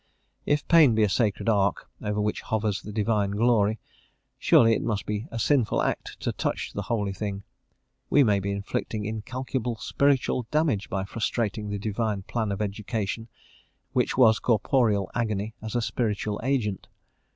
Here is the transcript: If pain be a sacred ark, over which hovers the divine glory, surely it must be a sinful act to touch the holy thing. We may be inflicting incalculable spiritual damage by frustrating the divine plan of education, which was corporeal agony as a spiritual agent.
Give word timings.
If 0.47 0.67
pain 0.67 0.95
be 0.95 1.03
a 1.03 1.09
sacred 1.09 1.47
ark, 1.47 1.87
over 2.01 2.19
which 2.19 2.41
hovers 2.41 2.81
the 2.81 2.91
divine 2.91 3.29
glory, 3.29 3.79
surely 4.39 4.73
it 4.73 4.81
must 4.81 5.05
be 5.05 5.27
a 5.29 5.37
sinful 5.37 5.83
act 5.83 6.19
to 6.21 6.31
touch 6.31 6.73
the 6.73 6.81
holy 6.81 7.13
thing. 7.13 7.43
We 8.09 8.23
may 8.23 8.39
be 8.39 8.49
inflicting 8.49 9.05
incalculable 9.05 9.75
spiritual 9.75 10.47
damage 10.49 10.89
by 10.89 11.03
frustrating 11.03 11.69
the 11.69 11.77
divine 11.77 12.23
plan 12.23 12.51
of 12.51 12.63
education, 12.63 13.27
which 13.93 14.17
was 14.17 14.39
corporeal 14.39 15.11
agony 15.13 15.53
as 15.61 15.75
a 15.75 15.83
spiritual 15.83 16.39
agent. 16.43 16.87